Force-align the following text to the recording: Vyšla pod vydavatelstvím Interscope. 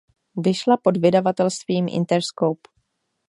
Vyšla 0.35 0.77
pod 0.77 0.97
vydavatelstvím 0.97 1.87
Interscope. 1.89 2.67